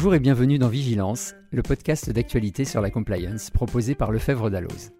[0.00, 4.92] Bonjour et bienvenue dans Vigilance, le podcast d'actualité sur la compliance proposé par Lefebvre Dalloz.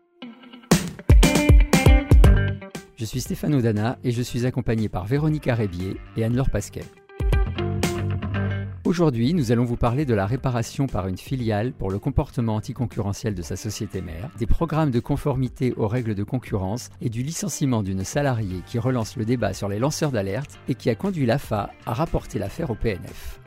[2.96, 6.84] Je suis Stéphane Odana et je suis accompagné par Véronique Rébier et Anne-Laure Pasquet.
[8.84, 13.34] Aujourd'hui, nous allons vous parler de la réparation par une filiale pour le comportement anticoncurrentiel
[13.34, 17.82] de sa société mère, des programmes de conformité aux règles de concurrence et du licenciement
[17.82, 21.70] d'une salariée qui relance le débat sur les lanceurs d'alerte et qui a conduit l'AFA
[21.86, 23.40] à rapporter l'affaire au PNF.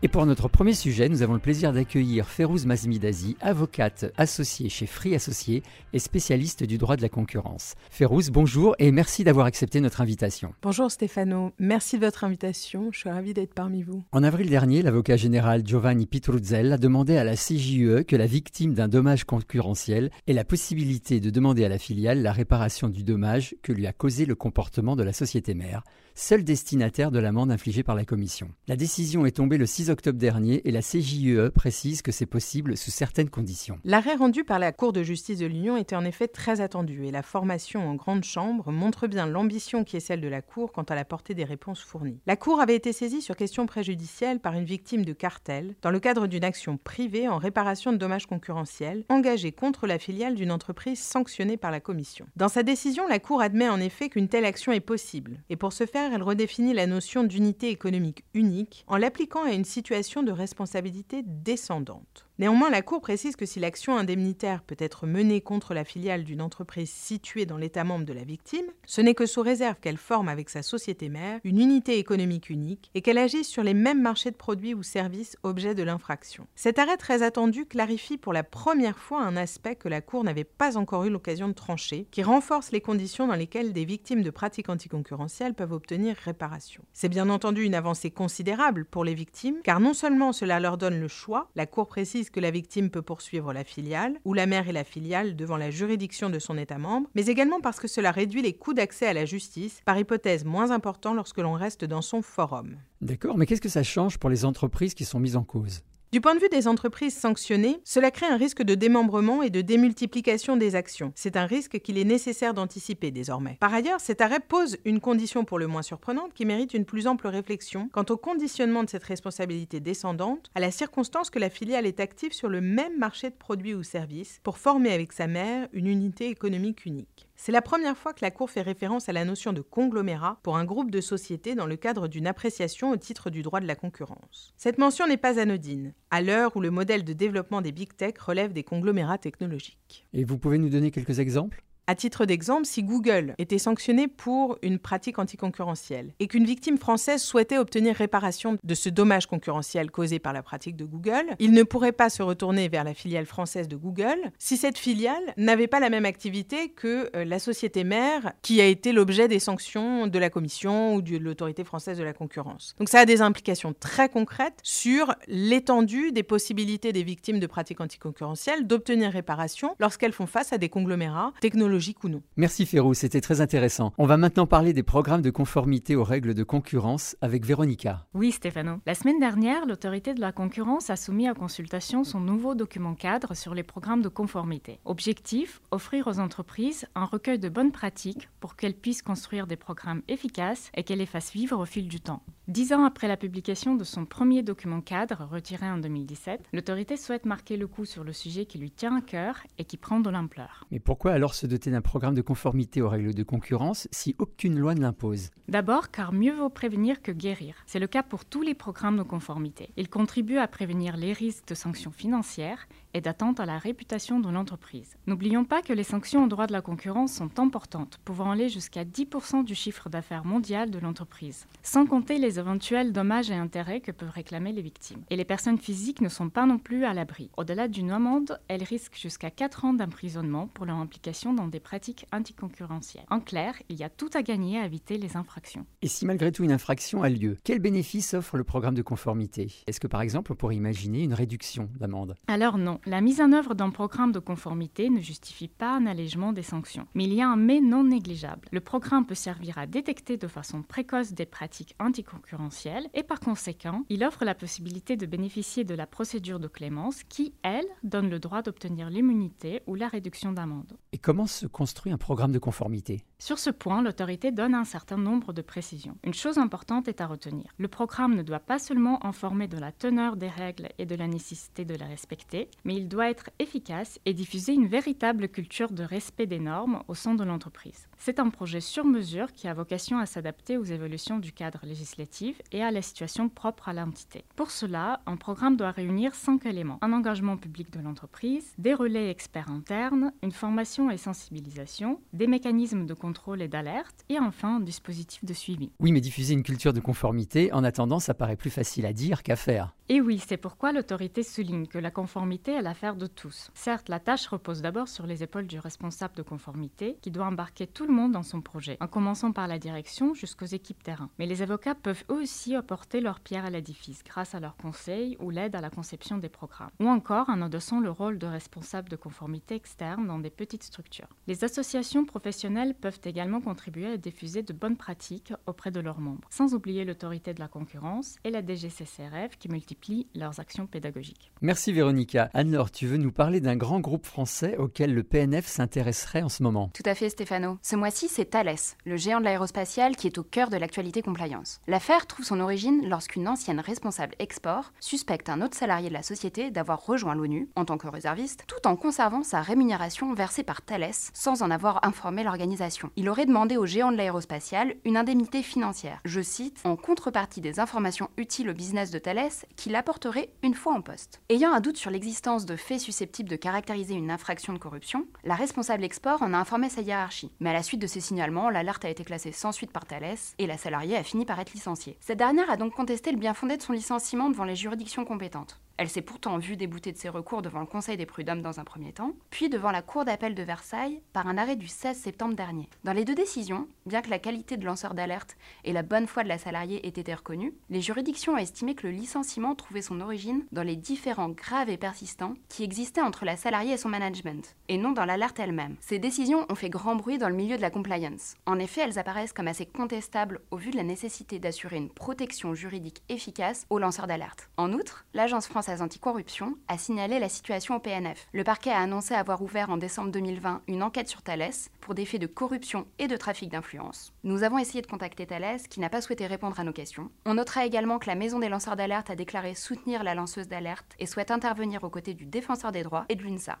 [0.00, 4.86] Et pour notre premier sujet, nous avons le plaisir d'accueillir Férouz Mazmidazi, avocate associée chez
[4.86, 7.74] Free Associés et spécialiste du droit de la concurrence.
[7.90, 10.54] Férouz, bonjour et merci d'avoir accepté notre invitation.
[10.62, 14.04] Bonjour Stéphano, merci de votre invitation, je suis ravie d'être parmi vous.
[14.12, 18.74] En avril dernier, l'avocat général Giovanni Pitruzzel a demandé à la CJUE que la victime
[18.74, 23.56] d'un dommage concurrentiel ait la possibilité de demander à la filiale la réparation du dommage
[23.64, 25.82] que lui a causé le comportement de la société mère,
[26.14, 28.50] seul destinataire de l'amende infligée par la commission.
[28.68, 32.76] La décision est tombée le 6 octobre dernier et la CJUE précise que c'est possible
[32.76, 33.78] sous certaines conditions.
[33.84, 37.10] L'arrêt rendu par la Cour de justice de l'Union était en effet très attendu et
[37.10, 40.82] la formation en grande chambre montre bien l'ambition qui est celle de la Cour quant
[40.82, 42.20] à la portée des réponses fournies.
[42.26, 46.00] La Cour avait été saisie sur question préjudicielle par une victime de cartel dans le
[46.00, 51.00] cadre d'une action privée en réparation de dommages concurrentiels engagée contre la filiale d'une entreprise
[51.00, 52.26] sanctionnée par la Commission.
[52.36, 55.72] Dans sa décision, la Cour admet en effet qu'une telle action est possible et pour
[55.72, 59.77] ce faire, elle redéfinit la notion d'unité économique unique en l'appliquant à une situation
[60.22, 62.27] de responsabilité descendante.
[62.40, 66.40] Néanmoins, la Cour précise que si l'action indemnitaire peut être menée contre la filiale d'une
[66.40, 70.28] entreprise située dans l'État membre de la victime, ce n'est que sous réserve qu'elle forme
[70.28, 74.30] avec sa société mère une unité économique unique et qu'elle agisse sur les mêmes marchés
[74.30, 76.46] de produits ou services objets de l'infraction.
[76.54, 80.44] Cet arrêt très attendu clarifie pour la première fois un aspect que la Cour n'avait
[80.44, 84.30] pas encore eu l'occasion de trancher, qui renforce les conditions dans lesquelles des victimes de
[84.30, 86.84] pratiques anticoncurrentielles peuvent obtenir réparation.
[86.92, 91.00] C'est bien entendu une avancée considérable pour les victimes, car non seulement cela leur donne
[91.00, 94.68] le choix, la Cour précise que la victime peut poursuivre la filiale, ou la mère
[94.68, 98.10] et la filiale devant la juridiction de son État membre, mais également parce que cela
[98.10, 102.02] réduit les coûts d'accès à la justice, par hypothèse moins important lorsque l'on reste dans
[102.02, 102.76] son forum.
[103.00, 105.82] D'accord, mais qu'est-ce que ça change pour les entreprises qui sont mises en cause?
[106.10, 109.60] Du point de vue des entreprises sanctionnées, cela crée un risque de démembrement et de
[109.60, 111.12] démultiplication des actions.
[111.14, 113.58] C'est un risque qu'il est nécessaire d'anticiper désormais.
[113.60, 117.06] Par ailleurs, cet arrêt pose une condition pour le moins surprenante qui mérite une plus
[117.06, 121.84] ample réflexion quant au conditionnement de cette responsabilité descendante à la circonstance que la filiale
[121.84, 125.68] est active sur le même marché de produits ou services pour former avec sa mère
[125.74, 127.27] une unité économique unique.
[127.40, 130.56] C'est la première fois que la Cour fait référence à la notion de conglomérat pour
[130.56, 133.76] un groupe de sociétés dans le cadre d'une appréciation au titre du droit de la
[133.76, 134.52] concurrence.
[134.56, 138.14] Cette mention n'est pas anodine, à l'heure où le modèle de développement des big tech
[138.18, 140.04] relève des conglomérats technologiques.
[140.12, 141.62] Et vous pouvez nous donner quelques exemples?
[141.88, 147.22] À titre d'exemple, si Google était sanctionné pour une pratique anticoncurrentielle et qu'une victime française
[147.22, 151.62] souhaitait obtenir réparation de ce dommage concurrentiel causé par la pratique de Google, il ne
[151.62, 155.80] pourrait pas se retourner vers la filiale française de Google si cette filiale n'avait pas
[155.80, 160.18] la même activité que euh, la société mère qui a été l'objet des sanctions de
[160.18, 162.74] la Commission ou de l'autorité française de la concurrence.
[162.78, 167.80] Donc ça a des implications très concrètes sur l'étendue des possibilités des victimes de pratiques
[167.80, 172.22] anticoncurrentielles d'obtenir réparation lorsqu'elles font face à des conglomérats technologiques ou non.
[172.36, 173.92] Merci Férouz, c'était très intéressant.
[173.98, 178.06] On va maintenant parler des programmes de conformité aux règles de concurrence avec Véronica.
[178.14, 178.80] Oui Stéphano.
[178.86, 183.34] La semaine dernière, l'autorité de la concurrence a soumis à consultation son nouveau document cadre
[183.34, 184.80] sur les programmes de conformité.
[184.84, 190.02] Objectif, offrir aux entreprises un recueil de bonnes pratiques pour qu'elles puissent construire des programmes
[190.08, 192.22] efficaces et qu'elles les fassent vivre au fil du temps.
[192.48, 197.26] Dix ans après la publication de son premier document cadre, retiré en 2017, l'autorité souhaite
[197.26, 200.08] marquer le coup sur le sujet qui lui tient à cœur et qui prend de
[200.08, 200.64] l'ampleur.
[200.70, 204.58] Mais pourquoi alors se doter d'un programme de conformité aux règles de concurrence si aucune
[204.58, 205.28] loi ne l'impose?
[205.46, 207.54] D'abord, car mieux vaut prévenir que guérir.
[207.66, 209.68] C'est le cas pour tous les programmes de conformité.
[209.76, 214.30] Ils contribuent à prévenir les risques de sanctions financières et d'attente à la réputation de
[214.30, 214.96] l'entreprise.
[215.06, 218.84] N'oublions pas que les sanctions au droit de la concurrence sont importantes, pouvant aller jusqu'à
[218.84, 223.92] 10% du chiffre d'affaires mondial de l'entreprise, sans compter les éventuels dommages et intérêts que
[223.92, 225.02] peuvent réclamer les victimes.
[225.10, 227.30] Et les personnes physiques ne sont pas non plus à l'abri.
[227.36, 232.06] Au-delà d'une amende, elles risquent jusqu'à 4 ans d'emprisonnement pour leur implication dans des pratiques
[232.12, 233.04] anticoncurrentielles.
[233.10, 235.66] En clair, il y a tout à gagner à éviter les infractions.
[235.82, 239.52] Et si malgré tout une infraction a lieu, quel bénéfice offre le programme de conformité?
[239.66, 242.14] Est-ce que par exemple on pourrait imaginer une réduction d'amende?
[242.26, 246.32] Alors non, la mise en œuvre d'un programme de conformité ne justifie pas un allègement
[246.32, 246.86] des sanctions.
[246.94, 248.48] Mais il y a un mais non négligeable.
[248.52, 253.20] Le programme peut servir à détecter de façon précoce des pratiques anticoncurrentielles concurrentielle et par
[253.20, 258.10] conséquent, il offre la possibilité de bénéficier de la procédure de clémence qui, elle, donne
[258.10, 260.76] le droit d'obtenir l'immunité ou la réduction d'amende.
[260.92, 263.04] Et comment se construit un programme de conformité?
[263.18, 265.96] Sur ce point, l'autorité donne un certain nombre de précisions.
[266.04, 267.52] Une chose importante est à retenir.
[267.56, 271.08] Le programme ne doit pas seulement informer de la teneur des règles et de la
[271.08, 275.82] nécessité de les respecter, mais il doit être efficace et diffuser une véritable culture de
[275.82, 277.88] respect des normes au sein de l'entreprise.
[277.96, 282.17] C'est un projet sur mesure qui a vocation à s'adapter aux évolutions du cadre législatif
[282.52, 284.24] et à la situation propre à l'entité.
[284.36, 286.78] Pour cela, un programme doit réunir cinq éléments.
[286.82, 292.86] Un engagement public de l'entreprise, des relais experts internes, une formation et sensibilisation, des mécanismes
[292.86, 295.70] de contrôle et d'alerte, et enfin un dispositif de suivi.
[295.80, 299.22] Oui, mais diffuser une culture de conformité, en attendant, ça paraît plus facile à dire
[299.22, 299.74] qu'à faire.
[299.90, 303.50] Et oui, c'est pourquoi l'autorité souligne que la conformité est l'affaire de tous.
[303.54, 307.66] Certes, la tâche repose d'abord sur les épaules du responsable de conformité, qui doit embarquer
[307.66, 311.08] tout le monde dans son projet, en commençant par la direction jusqu'aux équipes terrain.
[311.18, 315.16] Mais les avocats peuvent eux aussi apporter leur pierre à l'édifice grâce à leurs conseils
[315.20, 318.88] ou l'aide à la conception des programmes, ou encore en endossant le rôle de responsable
[318.88, 321.08] de conformité externe dans des petites structures.
[321.26, 326.28] Les associations professionnelles peuvent également contribuer à diffuser de bonnes pratiques auprès de leurs membres,
[326.30, 331.30] sans oublier l'autorité de la concurrence et la DGCCRF qui multiplient leurs actions pédagogiques.
[331.40, 332.30] Merci Véronica.
[332.34, 336.42] Anne-Laure, tu veux nous parler d'un grand groupe français auquel le PNF s'intéresserait en ce
[336.42, 336.70] moment?
[336.74, 337.58] Tout à fait Stéphano.
[337.62, 341.60] Ce mois-ci, c'est Thales, le géant de l'aérospatiale qui est au cœur de l'actualité compliance.
[341.88, 346.50] L'affaire trouve son origine lorsqu'une ancienne responsable export suspecte un autre salarié de la société
[346.50, 350.92] d'avoir rejoint l'ONU en tant que réserviste, tout en conservant sa rémunération versée par Thales
[351.14, 352.90] sans en avoir informé l'organisation.
[352.96, 357.58] Il aurait demandé au géant de l'aérospatiale une indemnité financière, je cite, en contrepartie des
[357.58, 361.22] informations utiles au business de Thales qu'il apporterait une fois en poste.
[361.30, 365.36] Ayant un doute sur l'existence de faits susceptibles de caractériser une infraction de corruption, la
[365.36, 367.32] responsable export en a informé sa hiérarchie.
[367.40, 370.18] Mais à la suite de ces signalements, l'alerte a été classée sans suite par Thales
[370.36, 371.77] et la salariée a fini par être licenciée.
[372.00, 375.60] Cette dernière a donc contesté le bien fondé de son licenciement devant les juridictions compétentes.
[375.78, 378.64] Elle s'est pourtant vue débouter de ses recours devant le Conseil des prud'hommes dans un
[378.64, 382.34] premier temps, puis devant la Cour d'appel de Versailles par un arrêt du 16 septembre
[382.34, 382.68] dernier.
[382.82, 386.24] Dans les deux décisions, bien que la qualité de lanceur d'alerte et la bonne foi
[386.24, 390.00] de la salariée aient été reconnues, les juridictions ont estimé que le licenciement trouvait son
[390.00, 394.56] origine dans les différends graves et persistants qui existaient entre la salariée et son management,
[394.66, 395.76] et non dans l'alerte elle-même.
[395.78, 398.34] Ces décisions ont fait grand bruit dans le milieu de la compliance.
[398.46, 402.52] En effet, elles apparaissent comme assez contestables au vu de la nécessité d'assurer une protection
[402.52, 404.50] juridique efficace aux lanceurs d'alerte.
[404.56, 408.26] En outre, l'Agence anticorruption a signalé la situation au PNF.
[408.32, 412.04] Le parquet a annoncé avoir ouvert en décembre 2020 une enquête sur Thales pour des
[412.04, 414.12] faits de corruption et de trafic d'influence.
[414.24, 417.10] Nous avons essayé de contacter Thales qui n'a pas souhaité répondre à nos questions.
[417.26, 420.94] On notera également que la maison des lanceurs d'alerte a déclaré soutenir la lanceuse d'alerte
[420.98, 423.58] et souhaite intervenir aux côtés du défenseur des droits et de l'UNSA.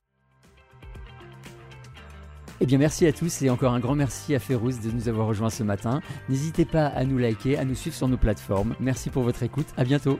[2.60, 5.28] Eh bien, merci à tous et encore un grand merci à Férouz de nous avoir
[5.28, 6.00] rejoints ce matin.
[6.28, 8.74] N'hésitez pas à nous liker, à nous suivre sur nos plateformes.
[8.80, 9.68] Merci pour votre écoute.
[9.76, 10.18] À bientôt.